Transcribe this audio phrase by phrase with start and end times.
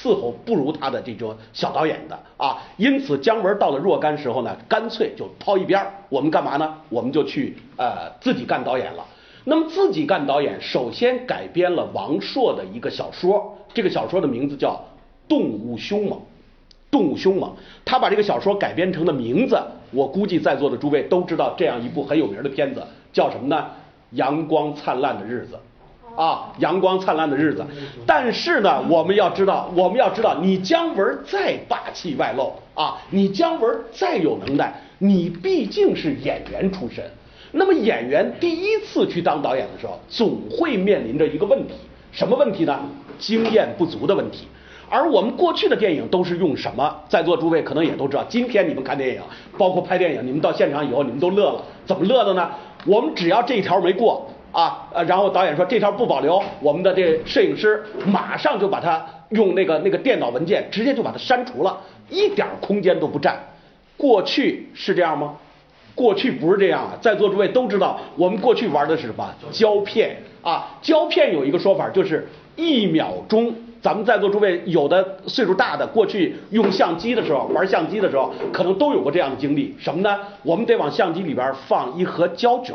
[0.00, 6.76] 伺候不如他的这种小导演的啊，因此姜文到了若干时候呢，干脆就抛一边儿，我们干嘛呢？
[6.88, 9.04] 我们就去呃自己干导演了。
[9.44, 14.72] 那么自己干导演，首先改编了王朔的一个小说，这个小说的名字叫
[15.28, 16.18] 《动物凶猛》。
[16.90, 17.52] 动物凶猛，
[17.84, 19.60] 他把这个小说改编成的名字，
[19.90, 23.66] 我估计在座的诸位都知道，这样一部很有名的片子叫什么呢？
[24.12, 25.58] 阳光灿烂的日子。
[26.18, 27.64] 啊，阳光灿烂的日子。
[28.04, 37.04] 但是呢，我们要知道，我们要知道，你姜文再霸气外露啊，你姜文再有能耐，你毕竟是演员出身。
[37.52, 41.74] 那么演员第一次去当导演的时候，总会面临着一个问题，
[42.10, 42.76] 什么问题呢？
[43.20, 44.48] 经验不足的问题。
[44.90, 46.92] 而我们过去的电影都是用什么？
[47.08, 49.20] 在座诸位可能也都知道，今天你们看电影，
[49.56, 51.62] 包括拍电影，你们到现场以后，你们都乐了。
[51.86, 52.50] 怎么乐的呢？
[52.86, 54.26] 我们只要这一条没过
[54.58, 61.78] 啊，呃，然后导演说这条不保留，我们的这摄影师马上就把它用那个那个电脑文件直接就把它删除了，
[62.10, 63.38] 一点空间都不占。
[63.96, 65.36] 过去是这样吗？
[65.94, 70.76] 过去不是这样啊，在座诸位都知道，我们过去玩的是什么胶片啊？
[70.82, 73.54] 胶片有一个说法，就是一秒钟。
[73.80, 79.72] 咱们在座诸位有的岁数大的，过去用相机的时候，玩相机的时候，可能都有过这样的经历。
[79.78, 80.18] 什么呢？
[80.42, 82.74] 我们得往相机里边放一盒胶卷。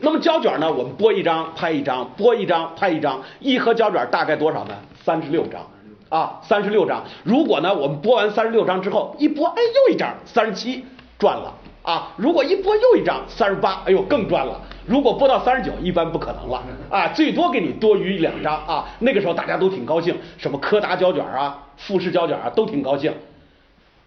[0.00, 4.74] 那么胶卷呢，我们播一张拍一张，播一张拍一张，一盒胶卷大概多少呢？
[5.04, 5.60] 三十六张
[6.08, 7.02] 啊，三十六张。
[7.24, 10.84] 如果呢，我们播完三十六张之后，一播，哎，又一张，三十七，
[11.18, 11.54] 赚了。
[11.82, 14.60] 啊，如果一播又一张三十八，哎呦更赚了。
[14.84, 18.84] 如果播到三十九，一般不可能了啊，最多给你多余两张啊。
[18.98, 23.12] 那个时候大家都挺高兴，什么柯达胶卷啊、富士胶卷啊都挺高兴。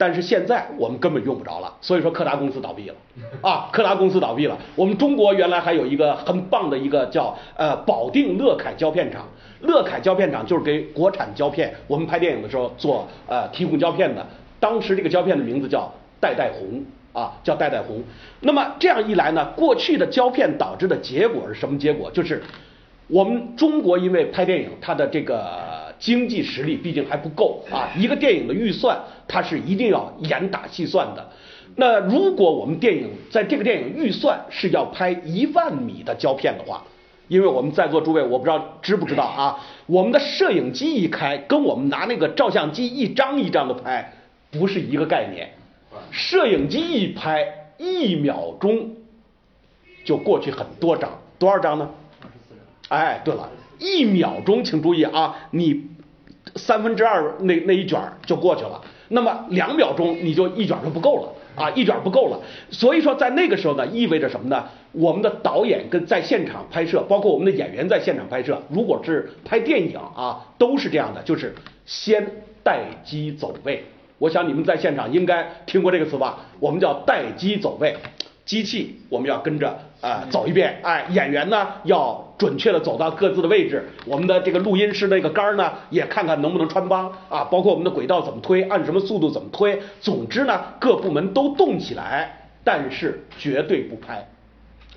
[0.02, 2.96] 但是现在我们根本用不着了，所以说柯达公司倒闭了
[3.40, 4.58] 啊，柯达公司倒闭了。
[4.76, 9.28] 我们中国原来还有一个很棒的一个叫呃保定乐凯胶片厂，
[9.60, 14.26] 乐凯胶片厂就是给国产胶片我们拍电影的时候做呃提供胶片的，
[14.60, 16.84] 当时这个胶片的名字叫代代红。
[17.14, 18.02] 啊，叫代代红。
[18.40, 22.10] 那么这样一来呢，过去的胶片导致的结果是什么结果？
[22.10, 22.42] 就是
[23.08, 27.92] 我们中国因为拍电影，它的这个经济实力毕竟还不够啊。
[27.98, 28.98] 一个电影的预算，
[29.32, 31.30] 它是一定要严打细算的。
[31.78, 36.84] 那如果我们电影在这个电影预算是要拍一万米的胶片的话，
[37.30, 44.14] 因为我们在座诸位，我不知道知不知道啊，我们的摄影机一开，跟我们拿那个照相机一张一张的拍，
[44.52, 45.54] 不是一个概念。
[46.12, 48.92] 摄影机一拍，一秒钟
[50.04, 51.10] 就过去很多张，
[51.40, 51.90] 多少张呢？
[52.20, 53.00] 二十四张。
[53.00, 53.50] 哎，对了，
[53.80, 55.86] 一秒钟，请注意啊，你
[56.58, 58.82] 三分之二那那一卷就过去了。
[59.12, 62.40] 那么两秒钟你就一卷就不够了啊，一卷不够了。
[62.72, 64.66] 所以说在那个时候呢，意味着什么呢？
[64.94, 71.54] 我们的导演跟在现场拍摄，包括我们的演员在现场拍摄，如果是拍电影啊，都是这样的，就是
[71.86, 72.26] 先
[72.64, 73.84] 待机走位。
[74.18, 76.40] 我想你们在现场应该听过这个词吧？
[76.60, 77.96] 我们叫待机走位，
[78.46, 94.28] 机器我们要跟着啊走一遍，哎，演员呢要准确的走到各自的位置，我们的这个录音师那个杆呢也看看能不能穿帮啊，包括我们的轨道怎么推，按什么速度怎么推，总之呢各部门都动起来，但是绝对不拍。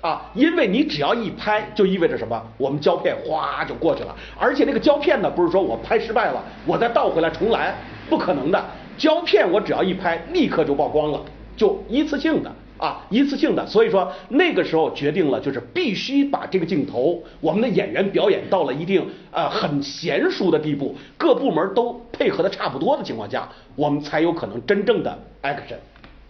[0.01, 2.39] 啊，因为你只要一拍就意味着什么？
[2.57, 7.73] 我们胶片哗就过去了，而且那个胶片呢不是说我拍失败了，我再倒回来重来，
[8.09, 8.65] 不可能的。
[8.97, 11.19] 胶片我只要一拍，立刻就曝光了，
[11.57, 13.65] 就一次性的啊，一次性的。
[13.65, 25.77] 所以说那个时候决定了，就是必须把这个镜头，我们的演员表演到了一定呃很娴熟的地步，各部门都配合的差不多的情况下，我们才有可能真正的 action，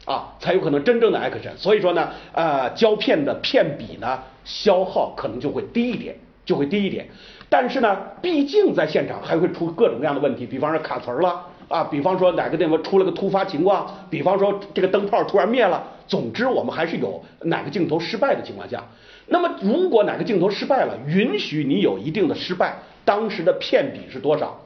[0.06, 1.56] 啊，才有可能真正的 action。
[1.58, 7.08] 所以说呢，呃，胶片的片比呢消耗可能就会低一点，就会低一点。
[7.50, 11.48] 但是呢，毕竟在现场还会出各种各样的问题，比方说卡词儿了。
[11.68, 18.84] 啊，比方说哪个地方出了个突发情况，比方说这个灯泡突然灭了，总之我们还是有哪个镜头失败的情况下，
[19.28, 24.60] 那么如果哪个镜头失败了，允许你有一定的失败，当时的片比是多少？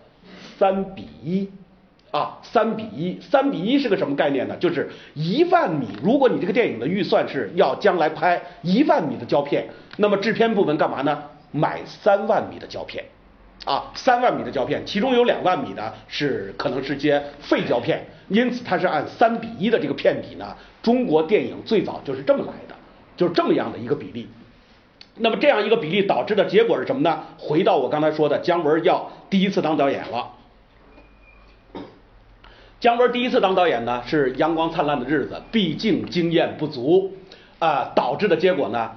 [0.58, 1.50] 三比一
[2.12, 4.58] 啊，三比一，三比一是个什么概念呢？
[4.58, 11.24] 就是一万米，如果你这个电影的预算是要将来拍一万米的胶片，那么制片部门干嘛呢？
[11.52, 13.04] 买三万米的胶片。
[13.66, 20.56] 啊，三万米的胶片，其中有两万米呢是可能是些废胶片，因此它是按三比一的这个片比呢。
[20.82, 22.76] 中国电影最早就是这么来的，
[23.18, 24.30] 就是这么样的一个比例。
[25.18, 27.22] 那么这样一个比例导致的结果是什么呢？
[27.38, 30.32] 回到我刚才说的，姜文要第一次当导演了。
[32.80, 37.12] 姜文第一次当导演呢是《阳光灿烂的日子》，毕竟经验不足
[37.60, 38.92] 啊，导致的结果呢。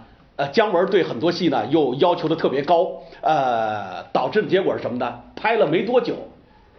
[0.49, 2.89] 姜文对很多戏呢又要求的特别高，
[3.21, 5.21] 呃，导致的结果是什么呢？
[5.37, 6.15] 拍了没多久，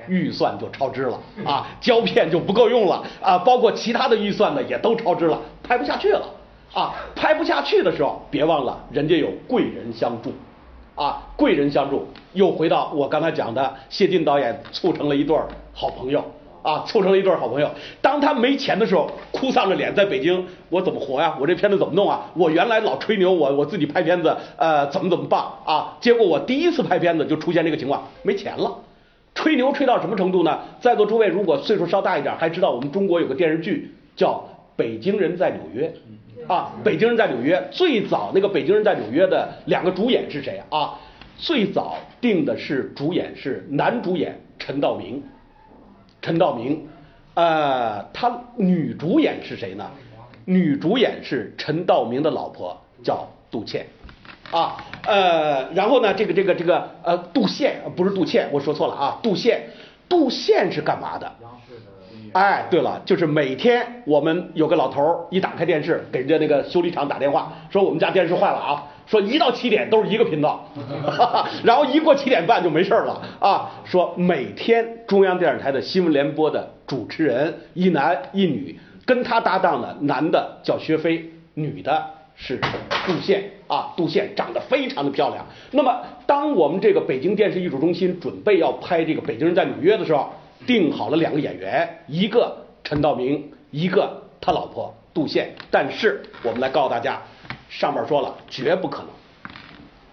[0.08, 6.26] 预算就超支了啊，胶片就不够用了啊，包括其他的预算呢也都超支了，拍不下去了
[6.74, 10.34] 啊，拍不下去的时候，别忘了人家有贵人相助
[10.96, 15.38] 啊，贵人相助，又回到我刚才讲的，谢晋导演促成了一对
[15.74, 16.24] 好朋友。
[16.64, 17.70] 啊，凑成了一对好朋友。
[18.02, 21.38] 当他没钱的时候，哭丧着脸在北京，我怎么活呀？
[21.40, 22.32] 我这片子怎么弄啊？
[22.34, 25.98] 我原来老吹牛，我我自己拍片子，呃，怎么怎么棒啊？
[26.00, 28.74] 结果我第一次拍片子就出现这个情况，没钱了。
[29.36, 30.60] 吹牛吹到什么程度呢？
[30.80, 34.32] 在座诸位如果岁数稍大一点，还知道我们中国有个电视剧叫
[34.76, 35.94] 《北京人在纽约》
[36.54, 40.94] 啊，《北京人在纽约》最早那个《北京人在纽约》的两个主演是谁啊？
[41.36, 45.22] 最早定的是主演是男主演陈道明。
[46.24, 46.88] 陈道明，
[47.34, 49.86] 呃，他女主演是谁呢？
[50.46, 53.86] 女主演是陈道明的老婆，叫杜倩，
[54.50, 59.64] 啊，呃，然后呢，这个这个这个呃，杜宪不是杜倩，我说错了啊，杜宪，
[60.08, 61.30] 杜宪是干嘛的？
[62.32, 68.88] 哎，对了，就是每天我们有个老头儿一打开电视，给人家那个修理厂打电话，说我们家电视坏了啊。
[69.06, 70.66] 说一到七点都是一个频道，
[71.64, 73.70] 然后一过七点半就没事了啊。
[73.84, 82.04] 说每天中央电视台的新闻联播的主持人一男一女，跟他搭档的男的叫薛飞，女的
[82.36, 82.60] 是
[83.06, 83.94] 杜宪啊。
[83.98, 85.46] 杜宪长得非常的漂亮。
[85.72, 90.32] 那么当我们这个北京电视艺术中心准备要拍这个《北京人在纽约》的时候，
[90.66, 95.54] 定好了两个演员，一个陈道明，一个他老婆杜宪。
[95.70, 97.22] 但是我们来告诉大家。
[97.80, 99.08] 上面说了，绝不可能。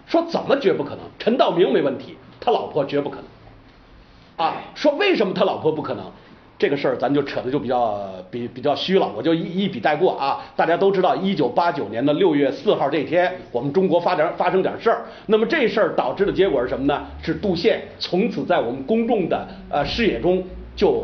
[0.07, 0.99] 说怎么绝不可能？
[1.19, 4.45] 陈道明没问题，他老婆绝不可能。
[4.45, 6.03] 啊，说为什么他老婆不可能？
[6.57, 10.43] 这个事儿咱就扯的就比较比比较虚了，我就一一笔带过啊。
[10.55, 15.05] 大家都知道，一九八九年的六月四号这天，我们中国发点发生点事儿。
[15.27, 17.05] 那么这事儿导致的结果是什么呢？
[17.21, 20.43] 是杜宪从此在我们公众的呃视野中
[20.75, 21.03] 就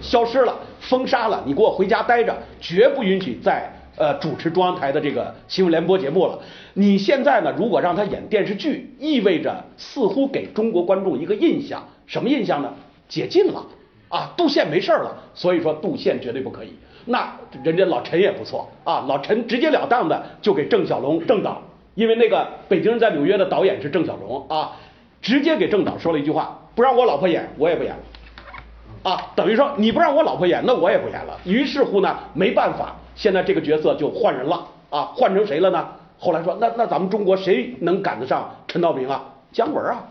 [0.00, 1.42] 消失了，封杀了。
[1.44, 3.72] 你给我回家待着，绝不允许再。
[3.98, 6.38] 呃，主持中央台的这个新闻联播节目了。
[6.74, 7.52] 你现在呢？
[7.58, 12.72] 如果让他演电视剧，意味着似乎给中国观众一个印象，什么印象呢？
[13.08, 13.66] 解禁了
[14.08, 15.16] 啊，杜宪没事了。
[15.34, 16.72] 所以说，杜宪绝对不可以。
[17.06, 17.32] 那
[17.64, 21.60] 人家老陈也不错啊，老陈直截了当的就给郑晓龙郑导，
[21.96, 22.36] 因为那个
[22.68, 24.76] 《北京人在纽约》的导演是郑晓龙啊，
[25.20, 29.10] 直接给郑导说了一句话：不让我老婆演，我也不演了。
[29.10, 31.36] 啊，等于说你不让我老婆演，那我也不演了。
[31.44, 32.94] 于是乎呢，没办法。
[33.18, 35.88] 现在这个角色就换人了啊，换成谁了呢？
[36.20, 39.34] 后来说，那那咱们中国谁能赶得上陈道明啊？
[39.50, 40.04] 姜文啊，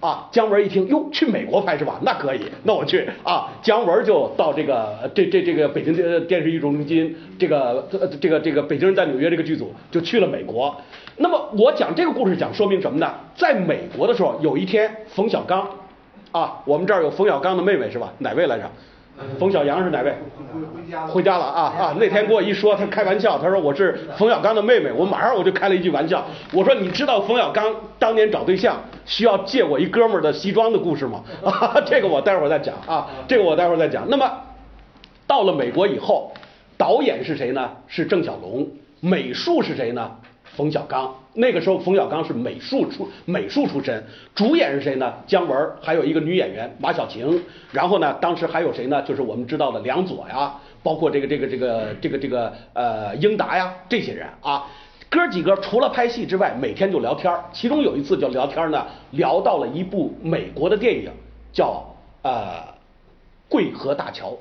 [0.00, 2.00] 啊，姜文一听，哟，去美国拍是吧？
[2.02, 3.52] 那可以，那我去啊。
[3.62, 7.88] 姜文就到这个这这这个北京电电视艺术中心，这个
[8.20, 10.74] 这个这个北京人在纽约这个剧组就去了美国。
[11.16, 13.14] 那么我讲这个故事讲说明什么呢？
[13.36, 15.68] 在美国的时候，有一天冯小刚
[16.32, 18.12] 啊，我们这儿有冯小刚的妹妹是吧？
[18.18, 18.68] 哪位来着？
[19.38, 20.14] 冯小阳是哪位？
[20.74, 21.06] 回家了。
[21.08, 21.96] 回家了啊啊！
[21.98, 28.76] 那天跟我一说，他开玩笑，他说我是冯小刚的妹妹，我马上我就开了一句玩笑，我说你知道冯小刚当年找对象
[29.06, 31.22] 需要借我一哥们儿的西装的故事吗？
[31.44, 34.04] 啊，这个我待会儿再讲啊，这个我待会儿再讲。
[34.08, 34.30] 那么
[35.26, 36.32] 到了美国以后，
[36.76, 37.70] 导演是谁呢？
[37.86, 38.68] 是郑晓龙，
[39.00, 40.10] 美术是谁呢？
[40.56, 44.02] 冯小刚，那个时候冯小刚是美术出美术出身，
[44.34, 45.12] 主演是谁呢？
[45.26, 47.42] 姜文，还有一个女演员马小晴，
[47.72, 49.02] 然后呢，当时还有谁呢？
[49.02, 54.64] 就是我们知道的梁左呀，包括这个这个这个这个这个呃英达呀，这些人啊，
[55.10, 61.10] 哥几个除了拍戏之外，每天就聊天其中有一次就聊天呢，聊到了一部美国的电影，
[61.52, 61.84] 叫
[62.22, 62.62] 呃
[63.48, 64.36] 桂河大桥。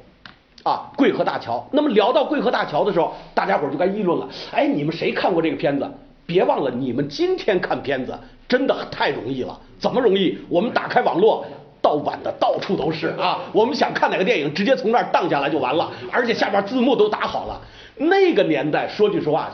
[0.64, 1.68] 啊，桂河大桥。
[1.74, 4.30] 那么聊到桂河大桥的时候，大家伙就该议论了。
[4.54, 5.86] 哎，你们谁看过这个片子？
[6.26, 9.60] 别忘了，你们今天看片子真的太容易了。
[9.80, 10.38] 怎么容易？
[10.50, 11.46] 我们打开网络，
[11.82, 13.40] 盗版的到处都是啊。
[13.52, 17.60] 我们想看哪个电影，直接从那儿荡下来就完了，而且下边字幕都打好了。
[17.98, 19.52] 那个年代，说句实话，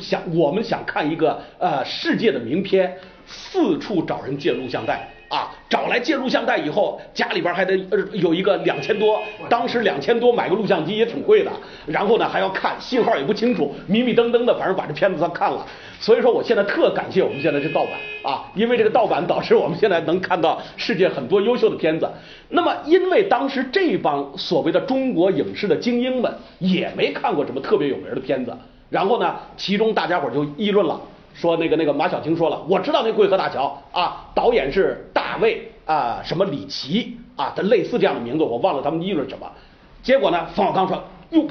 [0.00, 2.94] 想我们想看一个呃世界的名片，
[3.26, 5.08] 四处找人借录像带。
[5.30, 11.52] 啊，找来借录像带以后，家里边还得呃有一个两千多，当时两千多买个录像机也挺贵的，
[11.86, 15.64] 然后呢还要看信号也不清楚，迷迷瞪瞪的，反正把这片子算看了。
[16.00, 17.92] 所以说我现在特感谢我们现在这盗版
[18.24, 22.10] 啊，因为这个盗版导致我们现在能看到世界很多优秀的片子。
[22.48, 28.56] 那么因为当时这帮所谓的中国影视的精英们也没看过什么特别有名的片子，
[28.88, 30.98] 然后呢，其中大家伙就议论了。
[31.32, 39.46] 说那个那个马小晴说了，我知道那桂河大桥啊，导演是大卫啊什么李奇啊，他类似这样的名字，我忘了他们议论什么。
[40.02, 41.46] 结果呢，冯小刚说，哟，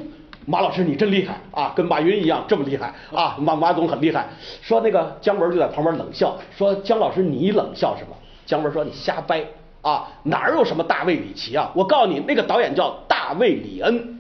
[0.50, 4.28] 马老师你真厉害啊，跟马云一样这么厉害啊，马马总很厉害。
[4.64, 8.16] 说那个姜文就在旁边冷笑，说姜老师你冷笑什么？
[8.48, 9.46] 姜文说你瞎掰
[9.84, 11.70] 啊，哪有什么大卫里奇啊？
[11.76, 14.20] 我告诉你，那个导演叫大卫里恩，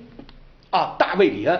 [0.69, 1.59] 啊，大卫里恩。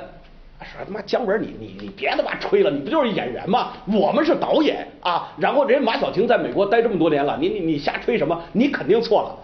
[0.62, 3.70] 说他妈姜文，你你你别他妈吹了，你不就是演员吗？
[3.88, 5.32] 我们是导演啊。
[5.38, 8.40] 然后人家马小晴在美国待这么多年了，你你你瞎吹什么？
[8.52, 9.36] 你肯定错了。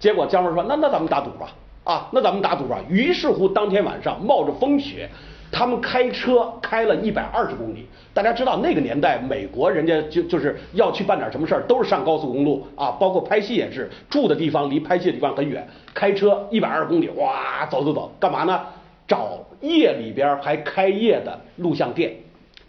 [0.00, 1.48] 结果姜文说，那那咱们打赌吧，
[1.84, 2.78] 啊，那咱们打赌吧。
[2.88, 5.08] 于是乎，当天晚上冒着风雪，
[5.52, 7.86] 他们开车开了一百二十公里。
[8.12, 18.60] 大家知道那个年代，美国人家就就是要去办点什么事儿，都是上高速公路啊，包括拍戏也是，住的地方离拍戏的地方很远，开车一百二十公里，哇，走走走，干嘛呢？
[19.06, 22.10] 找夜里边还开业的录像店，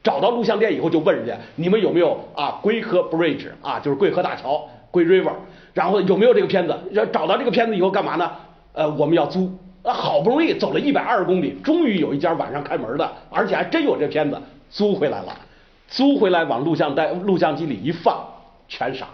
[0.04, 2.60] 找到录像店以后就问人家，你们有没有啊？
[2.62, 5.32] 龟河 Bridge 啊，就是贵河大桥，龟 River，
[5.74, 6.78] 然后有没有这个片子？
[6.92, 8.30] 要找到这个片子以后干嘛呢？
[8.76, 9.52] 呃，我们要租
[9.84, 14.38] 啊，好不容易走了一百二十公里，终于有一家晚上开门的，而且还真有这片子，
[14.70, 15.36] 租回来了，
[15.88, 18.24] 租回来往录像带录像机里一放，
[18.68, 19.08] 全傻，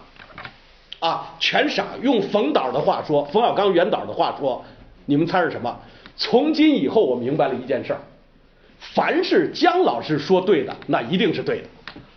[0.98, 1.86] 啊，全傻。
[2.02, 4.64] 用冯导的话说，冯小刚原导的话说，
[5.06, 5.78] 你们猜是什么？
[6.16, 8.00] 从今以后，我明白了一件事儿：
[8.78, 11.64] 凡是姜老师说对的，那一定是对的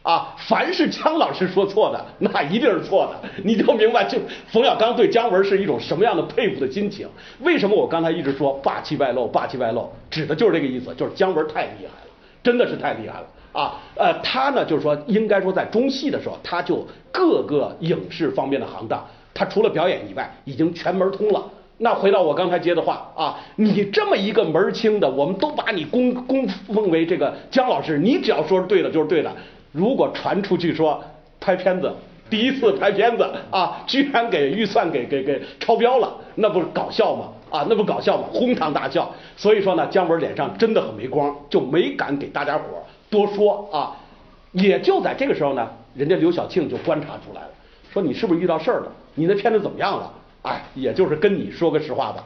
[0.03, 3.29] 啊；凡是姜老师说错的，那一定是错的。
[3.44, 4.17] 你就明白，就
[4.48, 7.08] 冯小刚对姜文是一种什么样的佩服的心情？
[7.41, 12.12] 为什么我刚才一直说霸气外露，霸气外露，指的就是这个意思，就是姜文太厉害了，
[12.44, 13.79] 真的是太厉害了啊！
[13.96, 19.03] 呃，他呢，就是说，应该说在中戏的时候，他就各个影视方面的行当，
[19.34, 21.44] 他除了表演以外，已经全门通了。
[21.77, 29.29] 那回到我刚才接的话啊，你这么一个门儿清的，我们都把你供供奉为这个姜老师，你只要说是对的，就是对的。
[29.75, 31.03] 如果传出去说
[31.41, 31.94] 拍片子，
[32.29, 37.25] 第一次拍片子啊，居然给预算给给给超标了，那不是搞笑吗？
[37.50, 38.24] 啊，那不搞笑吗？
[38.32, 39.13] 哄堂大笑。
[39.36, 42.63] 所以说呢，姜文脸上真的很没光，就没敢给大家伙
[43.10, 43.98] 多说啊。
[44.53, 47.50] 也就在这个时候呢，人家刘晓庆就观察出来了，
[47.91, 48.91] 说你是不是遇到事儿了？
[49.13, 50.13] 你那片子怎么样了？
[50.44, 52.24] 哎，也就是跟你说个实话吧，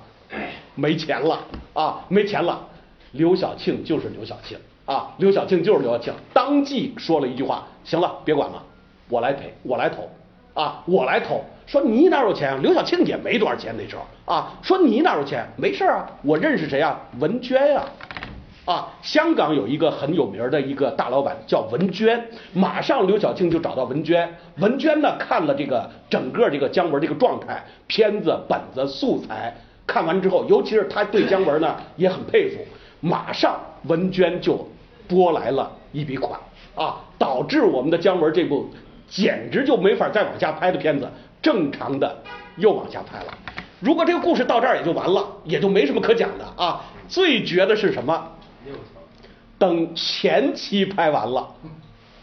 [0.75, 1.39] 没钱了
[1.73, 2.67] 啊，没钱了。
[3.13, 4.55] 刘晓庆就是刘晓庆
[4.89, 8.63] 啊，刘晓庆就是刘晓庆，当即说了一句话：行了，别管了，
[9.07, 10.09] 我来赔，我来投
[10.55, 11.45] 啊，我来投。
[11.67, 12.59] 说你哪有钱啊？
[12.59, 14.51] 刘晓庆也没多少钱那时候啊。
[14.63, 15.47] 说你哪有钱？
[15.57, 16.99] 没事啊，我认识谁啊？
[17.19, 17.83] 文娟呀。
[18.65, 24.27] 啊，香港有一个很有名的一个大老板叫文娟，马上刘晓庆就找到文娟。
[24.57, 29.53] 文娟呢看了这个整个这个姜文这个状态、片子本子素材，
[29.85, 32.65] 看完之后，尤其是他对姜文呢也很佩服，
[33.01, 34.67] 马上文娟就
[35.09, 36.39] 拨来了一笔款
[36.75, 38.69] 啊，导致我们的姜文这部
[39.09, 41.09] 简直就没法再往下拍的片子，
[41.41, 42.15] 正常的
[42.55, 43.37] 又往下拍了。
[43.81, 46.85] 如果这个故事到这儿也就完了，也就没什么可讲的啊。
[47.07, 48.31] 最绝的是什么？
[49.57, 51.47] 等前期拍完了，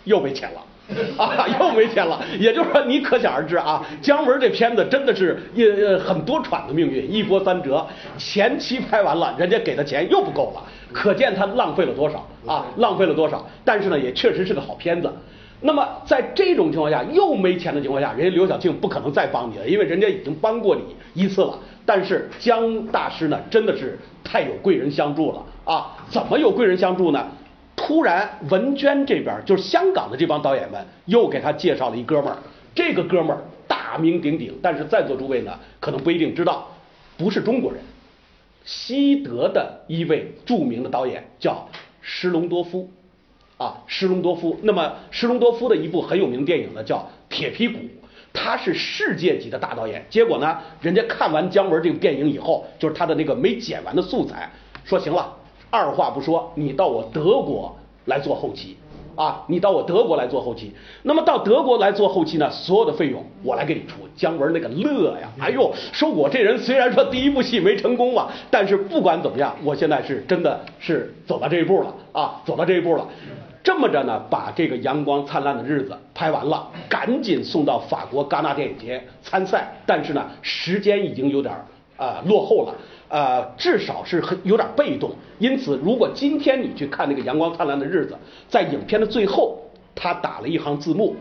[0.04, 0.62] 又没钱了
[1.18, 2.22] 啊，又没钱了。
[2.38, 7.84] 也就是说，你可想而知啊，姜文这片子真的是也很多舛的命运，一波三折。
[8.16, 10.62] 前期拍完了，人家给的钱又不够了，
[10.92, 13.44] 可见他浪费了多少啊，浪费了多少。
[13.64, 15.12] 但是呢，也确实是个好片子。
[15.60, 20.82] 那么在这种情况下，又没钱的情况下，人家刘晓庆不可能再帮你了，因为人家已经帮过你
[21.14, 21.58] 一次了。
[21.84, 25.96] 但是姜大师呢，真的是太有贵人相助了啊！
[26.08, 27.26] 怎么有贵人相助呢？
[27.74, 32.36] 突然文娟这边就是香港的这帮导演们又给他介绍了一哥们儿，
[32.74, 33.38] 这个哥们儿
[33.68, 36.66] 大名鼎鼎，但是在座诸位呢可能不一定知道，
[37.16, 37.80] 不是中国人，
[38.66, 41.66] 西德的一位著名的导演叫
[42.02, 42.90] 施隆多夫。
[43.58, 44.60] 啊，施隆多夫。
[44.64, 46.98] 那么施隆多夫的一部很有名的电影呢，叫
[47.30, 47.78] 《铁皮鼓》，
[48.34, 50.04] 他是世界级的大导演。
[50.10, 54.50] 结果呢，人家看完姜文这个电影以后，就是他的那个没剪完的素材，
[54.84, 55.34] 说行了，
[55.70, 58.76] 二话不说，你到我德国来做后期，
[59.16, 60.72] 啊，你到我德国来做后期。
[61.02, 63.96] 那么到德国来做后期呢，所有的费用我来给你出。
[64.14, 73.06] 姜文那个乐呀，哎呦，说我这人虽然说第一部戏没成功嘛，但是不管怎么样，我现在是真的是走到这一步了啊，走到这一步了。
[73.62, 79.66] 这么着呢，把这个阳光灿烂的日子拍完了，赶紧送到法国戛纳电影节参赛。
[79.84, 81.52] 但是呢，时间已经有点
[81.96, 82.74] 啊落后了，
[83.08, 85.10] 呃，至少是很有点被动。
[85.38, 88.16] 因此，如果今天你去看那个阳光灿烂的日子，
[88.48, 89.58] 在影片的最后，
[89.94, 91.16] 他打了一行字幕，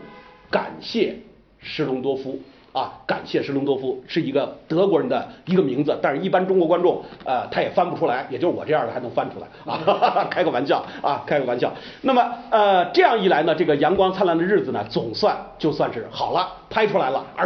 [0.50, 1.16] 感谢
[1.58, 2.40] 施隆多夫。
[2.72, 11.72] 啊，感谢施隆多夫是一个德国人的一个名字，但是一般中国观众呃他也翻不出来，也就是我这样的还能翻出来 啊，开个玩笑啊，开个玩笑。
[12.02, 17.24] 那么呃这样一来呢，这个阳光灿烂的日子呢，总算就算是好了，拍出来了。
[17.34, 17.44] 而